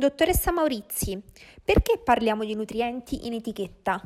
[0.00, 1.22] Dottoressa Maurizi,
[1.62, 4.00] perché parliamo di nutrienti in etichetta?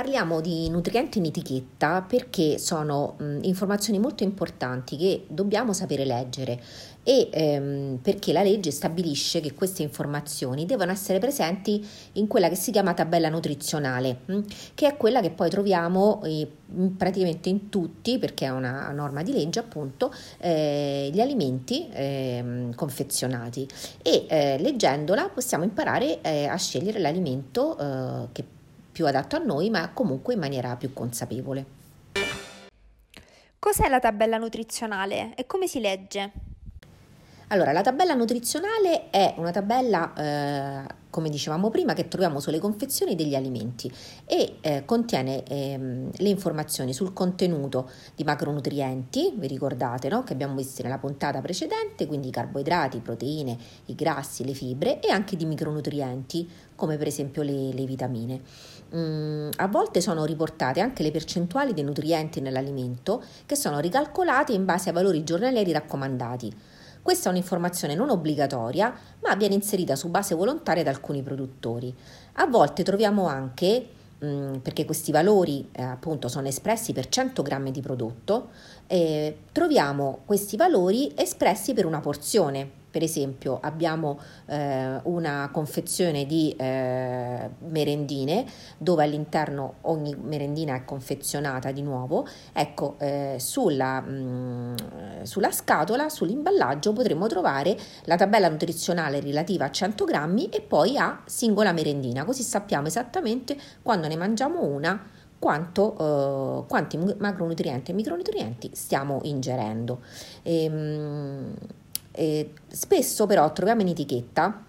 [0.00, 6.58] Parliamo di nutrienti in etichetta perché sono mh, informazioni molto importanti che dobbiamo sapere leggere
[7.02, 12.54] e ehm, perché la legge stabilisce che queste informazioni devono essere presenti in quella che
[12.54, 14.38] si chiama tabella nutrizionale, mh,
[14.72, 16.48] che è quella che poi troviamo eh,
[16.96, 23.68] praticamente in tutti, perché è una norma di legge appunto, eh, gli alimenti eh, confezionati.
[24.00, 28.44] E eh, leggendola possiamo imparare eh, a scegliere l'alimento eh, che
[28.90, 31.78] più adatto a noi, ma comunque in maniera più consapevole.
[33.58, 36.32] Cos'è la tabella nutrizionale e come si legge?
[37.48, 43.16] Allora, la tabella nutrizionale è una tabella eh, come dicevamo prima, che troviamo sulle confezioni
[43.16, 43.92] degli alimenti
[44.24, 50.22] e eh, contiene ehm, le informazioni sul contenuto di macronutrienti, vi ricordate, no?
[50.22, 55.10] che abbiamo visto nella puntata precedente, quindi i carboidrati, proteine, i grassi, le fibre e
[55.10, 58.40] anche di micronutrienti, come per esempio le, le vitamine.
[58.94, 64.64] Mm, a volte sono riportate anche le percentuali dei nutrienti nell'alimento che sono ricalcolate in
[64.64, 66.52] base ai valori giornalieri raccomandati.
[67.02, 71.94] Questa è un'informazione non obbligatoria, ma viene inserita su base volontaria da alcuni produttori.
[72.34, 73.86] A volte troviamo anche,
[74.24, 78.50] mm, perché questi valori eh, appunto sono espressi per 100 grammi di prodotto,
[78.86, 82.79] eh, troviamo questi valori espressi per una porzione.
[82.90, 88.44] Per esempio abbiamo eh, una confezione di eh, merendine
[88.78, 92.26] dove all'interno ogni merendina è confezionata di nuovo.
[92.52, 99.70] Ecco, eh, sulla, mh, mm, sulla scatola, sull'imballaggio potremo trovare la tabella nutrizionale relativa a
[99.70, 105.96] 100 grammi e poi a singola merendina, così sappiamo esattamente quando ne mangiamo una quanto,
[106.62, 110.00] eh, quanti macronutrienti e micronutrienti stiamo ingerendo.
[110.42, 111.54] E, ehm,
[112.12, 114.64] e spesso però troviamo in etichetta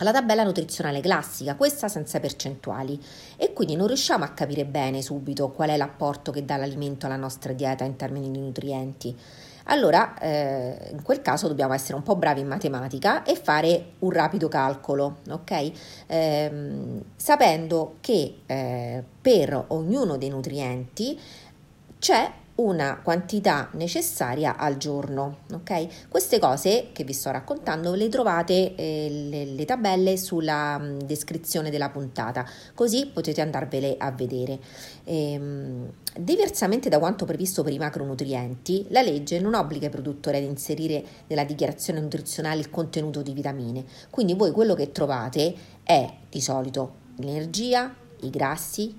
[0.00, 3.00] la tabella nutrizionale classica, questa senza percentuali,
[3.36, 7.16] e quindi non riusciamo a capire bene subito qual è l'apporto che dà l'alimento alla
[7.16, 9.16] nostra dieta in termini di nutrienti.
[9.70, 14.10] Allora, eh, in quel caso dobbiamo essere un po' bravi in matematica e fare un
[14.10, 15.72] rapido calcolo, ok?
[16.06, 21.20] Eh, sapendo che eh, per ognuno dei nutrienti
[21.98, 25.38] c'è una quantità necessaria al giorno.
[25.52, 26.08] Ok?
[26.08, 30.98] Queste cose che vi sto raccontando le trovate eh, le, le, tabelle sulla mh, mm,
[31.00, 34.58] descrizione della puntata, così potete andarvele a vedere.
[35.04, 40.42] Ehm, diversamente da quanto previsto per i macronutrienti, la legge non obbliga i produttori ad
[40.42, 43.84] inserire nella dichiarazione nutrizionale il contenuto di vitamine.
[44.10, 45.54] Quindi voi quello che trovate
[45.84, 48.98] è di solito l'energia, i grassi,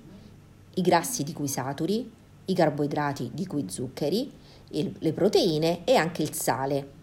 [0.74, 2.18] i grassi di cui saturi,
[2.50, 4.30] i carboidrati di cui zuccheri,
[4.72, 6.98] il, le proteine e anche il sale.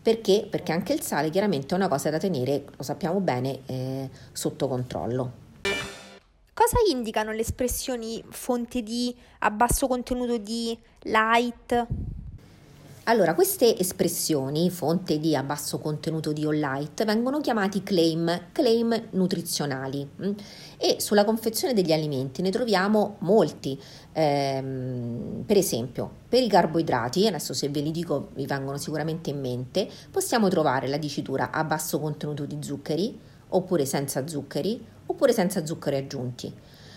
[0.00, 0.46] Perché?
[0.48, 4.68] Perché anche il sale chiaramente è una cosa da tenere, lo sappiamo bene, eh, sotto
[4.68, 5.44] controllo.
[6.54, 11.86] Cosa indicano le espressioni fonte di, a basso contenuto di, light?
[13.08, 19.10] Allora, queste espressioni, fonte di a basso contenuto di all light, vengono chiamati claim, claim
[19.10, 20.30] nutrizionali mm?
[20.76, 23.80] e sulla confezione degli alimenti ne troviamo molti.
[24.12, 29.38] Ehm, per esempio, per i carboidrati, adesso se ve li dico vi vengono sicuramente in
[29.38, 33.16] mente, possiamo trovare la dicitura a basso contenuto di zuccheri,
[33.50, 36.52] oppure senza zuccheri, oppure senza zuccheri aggiunti.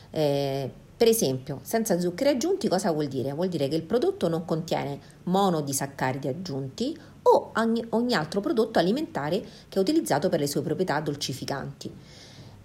[0.10, 3.32] Eh, per esempio, senza zuccheri aggiunti cosa vuol dire?
[3.32, 9.40] Vuol dire che il prodotto non contiene monodisaccaridi aggiunti o ogni, altro prodotto alimentare
[9.70, 11.90] che è utilizzato per le sue proprietà dolcificanti.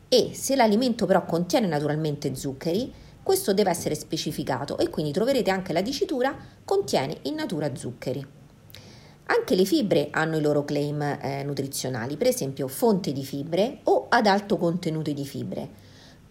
[0.08, 5.72] E se l'alimento però contiene naturalmente zuccheri, questo deve essere specificato e quindi troverete anche
[5.72, 8.26] la dicitura contiene in natura zuccheri.
[9.26, 14.06] Anche le fibre hanno i loro claim eh, nutrizionali, per esempio fonte di fibre o
[14.08, 15.82] ad alto contenuto di fibre.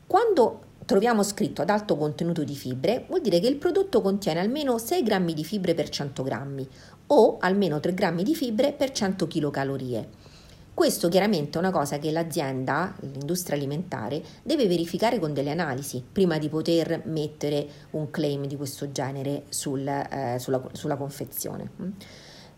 [0.06, 4.78] Quando troviamo scritto ad alto contenuto di fibre, vuol dire che il prodotto contiene almeno
[4.78, 6.68] 6 grammi di fibre per 100 grammi
[7.08, 10.08] o almeno 3 grammi di fibre per 100 kcal.
[10.74, 16.40] Questo chiaramente è una cosa che l'azienda, l'industria alimentare, deve verificare con delle analisi prima
[16.40, 21.70] di poter mettere un claim di questo genere sul, eh, sulla, sulla, confezione.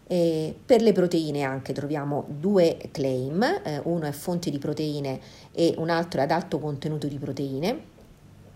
[0.07, 5.19] E per le proteine anche troviamo due claim, eh, uno è fonte di proteine
[5.51, 7.94] e un altro è ad alto contenuto di proteine.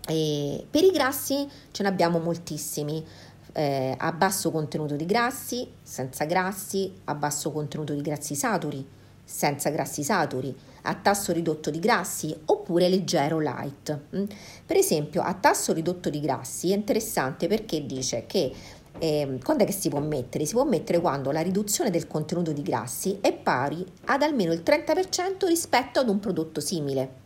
[0.06, 3.04] E per i grassi ce ne abbiamo moltissimi,
[3.52, 8.86] eh, a basso contenuto di grassi, senza grassi, a basso contenuto di grassi saturi,
[9.24, 13.98] senza grassi saturi, a tasso ridotto di grassi oppure leggero light.
[14.16, 14.24] Mm.
[14.66, 18.52] Per esempio, a tasso ridotto di grassi è interessante perché dice che
[18.98, 20.44] Eh, quando è che si può mettere?
[20.44, 24.62] Si può mettere quando la riduzione del contenuto di grassi è pari ad almeno il
[24.62, 27.19] 30% rispetto ad un prodotto simile.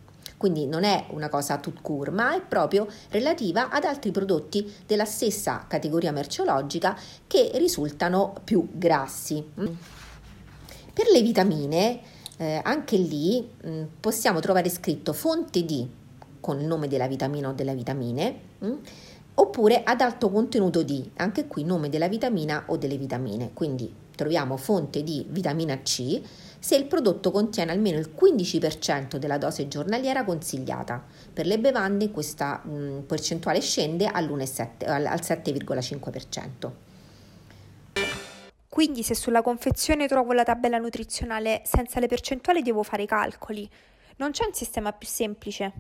[0.44, 5.06] Quindi non è una cosa tout court, ma è proprio relativa ad altri prodotti della
[5.06, 6.94] stessa categoria merceologica
[7.26, 9.43] che risultano più grassi.
[10.93, 11.99] Per le vitamine,
[12.37, 15.88] eh, anche lì mh, mm, possiamo trovare scritto fonte di
[16.41, 18.38] con il nome della vitamina o delle vitamine.
[18.58, 18.73] Mh,
[19.37, 24.58] oppure ad alto contenuto di, anche qui nome della vitamina o delle vitamine, quindi troviamo
[24.58, 26.20] fonte di vitamina C
[26.64, 31.05] se il prodotto contiene almeno il 15% della dose giornaliera consigliata.
[31.31, 36.70] Per le bevande questa mh, percentuale scende al 7,5%.
[38.66, 43.69] Quindi se sulla confezione trovo la tabella nutrizionale senza le percentuali devo fare i calcoli.
[44.16, 45.70] Non c'è un sistema più semplice?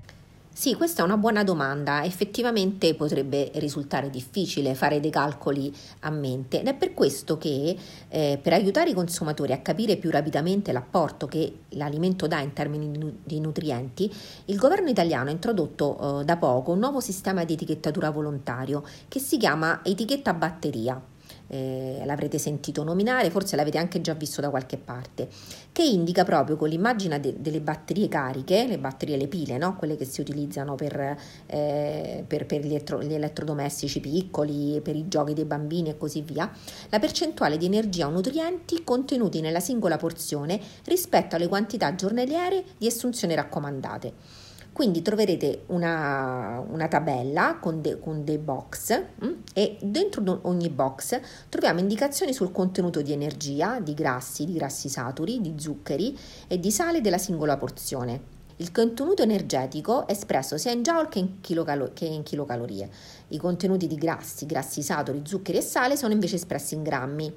[0.56, 2.04] Sì, questa è una buona domanda.
[2.04, 7.76] Effettivamente potrebbe risultare difficile fare dei calcoli a mente ed è per questo che
[8.08, 13.18] eh, per aiutare i consumatori a capire più rapidamente l'apporto che l'alimento dà in termini
[13.24, 14.08] di nutrienti,
[14.44, 19.18] il governo italiano ha introdotto eh, da poco un nuovo sistema di etichettatura volontario che
[19.18, 21.02] si chiama etichetta batteria
[21.48, 25.28] eh, l'avrete sentito nominare, forse l'avete anche già visto da qualche parte,
[25.72, 29.76] che indica proprio con l'immagine de- delle batterie cariche, le batterie, le pile, no?
[29.76, 35.08] quelle che si utilizzano per, eh, per, per gli, elettro- gli, elettrodomestici piccoli, per i
[35.08, 36.50] giochi dei bambini e così via,
[36.90, 42.86] la percentuale di energia o nutrienti contenuti nella singola porzione rispetto alle quantità giornaliere di
[42.86, 44.43] assunzione raccomandate.
[44.74, 49.24] Quindi troverete una, una tabella con, de, con, dei box mh?
[49.24, 54.88] Mm, e dentro ogni box troviamo indicazioni sul contenuto di energia, di grassi, di grassi
[54.88, 56.18] saturi, di zuccheri
[56.48, 58.32] e di sale della singola porzione.
[58.56, 62.90] Il contenuto energetico è espresso sia in joule che in, kilocalo- che in chilocalorie.
[63.28, 67.32] I contenuti di grassi, grassi saturi, zuccheri e sale sono invece espressi in grammi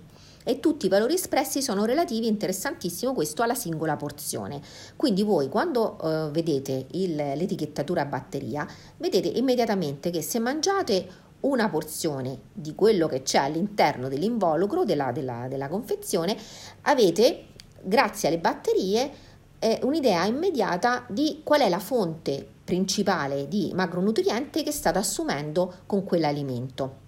[0.47, 4.61] e tutti i valori espressi sono relativi, interessantissimo questo, alla singola porzione.
[4.95, 8.65] Quindi voi quando uh, vedete il, l'etichettatura a batteria,
[8.95, 15.47] vedete immediatamente che se mangiate una porzione di quello che c'è all'interno dell'involucro della, della,
[15.49, 16.37] della confezione,
[16.83, 17.47] avete,
[17.81, 19.11] grazie alle batterie,
[19.59, 26.05] eh, un'idea immediata di qual è la fonte principale di macronutriente che state assumendo con
[26.05, 27.06] quell'alimento.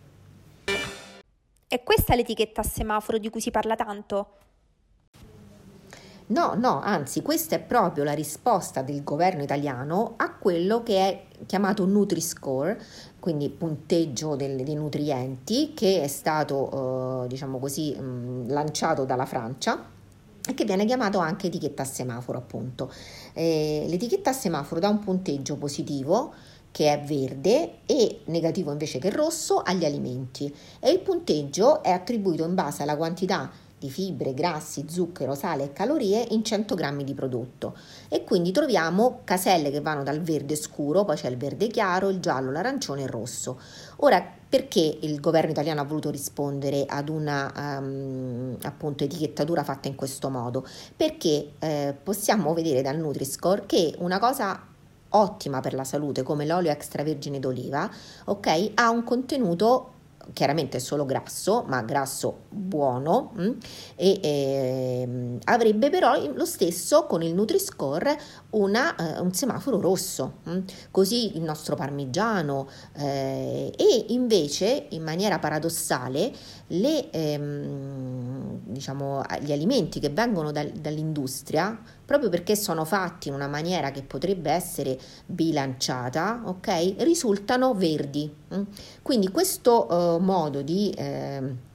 [1.72, 4.30] È questa l'etichetta a semaforo di cui si parla tanto?
[6.26, 11.26] No, no, anzi, questa è proprio la risposta del governo italiano a quello che è
[11.46, 12.82] chiamato Nutri-Score,
[13.20, 19.86] quindi punteggio del, dei nutrienti, che è stato, eh, diciamo così, mh, lanciato dalla Francia
[20.50, 22.92] e che viene chiamato anche etichetta a semaforo, appunto.
[23.34, 26.34] Eh, l'etichetta a semaforo dà un punteggio positivo
[26.80, 32.46] che è verde e negativo invece che rosso agli alimenti e il punteggio è attribuito
[32.46, 37.14] in base alla quantità di fibre, grassi, zucchero, sale e calorie in 100 grammi di
[37.14, 37.76] prodotto
[38.08, 42.22] e quindi troviamo caselle che vanno dal verde scuro, poi c'è il verde chiaro, il
[42.22, 43.60] giallo, l'arancione e il rosso.
[43.98, 49.96] Ora, perché il governo italiano ha voluto rispondere ad una um, appunto etichettatura fatta in
[49.96, 50.66] questo modo?
[50.96, 54.69] Perché eh, possiamo vedere dal Nutri-Score che una cosa
[55.10, 57.90] ottima per la salute come l'olio extravergine d'oliva,
[58.26, 59.94] ok, ha un contenuto
[60.34, 63.42] chiaramente solo grasso, ma grasso buono, mh?
[63.42, 63.52] Mm,
[63.96, 68.18] e eh, avrebbe però lo stesso con il Nutri-Score
[68.52, 70.52] una, eh, un semaforo rosso, mh?
[70.52, 70.60] Mm,
[70.92, 72.68] così il nostro parmigiano
[72.98, 76.32] eh, e invece in maniera paradossale
[76.70, 83.48] le, ehm, diciamo, gli alimenti che vengono dal, dall'industria proprio perché sono fatti in una
[83.48, 86.96] maniera che potrebbe essere bilanciata, ok?
[86.98, 88.34] Risultano verdi.
[88.54, 88.64] Mm?
[89.02, 91.68] Quindi questo eh, modo di eh,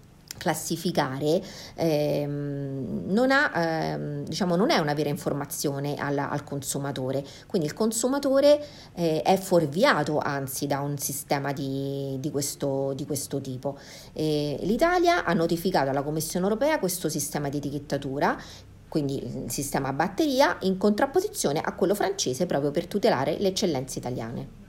[0.44, 1.40] classificare
[1.74, 7.72] ehm, non, ha, ehm, diciamo, non è una vera informazione alla, al consumatore, quindi il
[7.72, 8.62] consumatore
[8.94, 13.78] eh, è fuorviato anzi da un sistema di, di, questo, di questo, tipo.
[14.12, 18.38] E L'Italia ha notificato alla Commissione europea questo sistema di etichettatura
[18.86, 23.98] quindi il sistema a batteria, in contrapposizione a quello francese proprio per tutelare le eccellenze
[23.98, 24.63] italiane.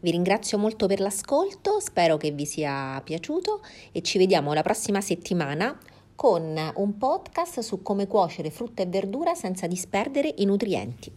[0.00, 3.62] Vi ringrazio molto per l'ascolto, spero che vi sia piaciuto
[3.92, 5.78] e ci vediamo la prossima settimana
[6.14, 11.12] con un podcast su come cuocere frutta e verdura senza disperdere i nutrienti.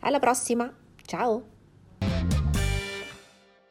[0.00, 0.72] Alla prossima,
[1.04, 2.35] ciao!